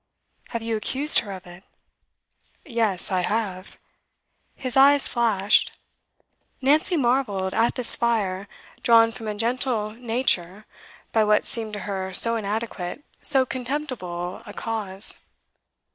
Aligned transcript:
'Have 0.49 0.63
you 0.63 0.75
accused 0.75 1.19
her 1.19 1.31
of 1.31 1.45
it?' 1.45 1.63
'Yes, 2.65 3.11
I 3.11 3.21
have.' 3.21 3.77
His 4.55 4.75
eyes 4.75 5.07
flashed. 5.07 5.77
Nancy 6.59 6.97
marvelled 6.97 7.53
at 7.53 7.75
this 7.75 7.95
fire, 7.95 8.47
drawn 8.81 9.11
from 9.11 9.27
a 9.27 9.35
gentle 9.35 9.91
nature 9.91 10.65
by 11.11 11.23
what 11.23 11.45
seemed 11.45 11.73
to 11.73 11.79
her 11.85 12.15
so 12.15 12.35
inadequate, 12.35 13.03
so 13.21 13.45
contemptible 13.45 14.41
a 14.47 14.53
cause. 14.53 15.17